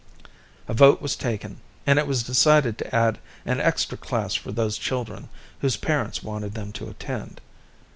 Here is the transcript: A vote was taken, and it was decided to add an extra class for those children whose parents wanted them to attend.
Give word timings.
A 0.67 0.73
vote 0.73 0.99
was 0.99 1.15
taken, 1.15 1.61
and 1.85 1.99
it 1.99 2.07
was 2.07 2.23
decided 2.23 2.79
to 2.79 2.95
add 2.95 3.19
an 3.45 3.59
extra 3.59 3.95
class 3.99 4.33
for 4.33 4.51
those 4.51 4.79
children 4.79 5.29
whose 5.59 5.77
parents 5.77 6.23
wanted 6.23 6.55
them 6.55 6.71
to 6.71 6.89
attend. 6.89 7.39